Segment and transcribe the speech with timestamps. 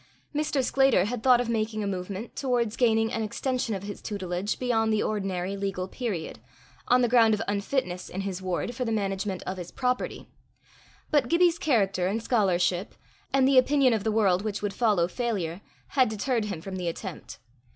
[0.33, 0.63] Mr.
[0.63, 4.91] Sclater had thought of making a movement towards gaining an extension of his tutelage beyond
[4.91, 6.39] the ordinary legal period,
[6.87, 10.27] on the ground of unfitness in his ward for the management of his property;
[11.11, 12.95] but Gibbie's character and scholarship,
[13.31, 16.87] and the opinion of the world which would follow failure, had deterred him from the
[16.87, 17.37] attempt.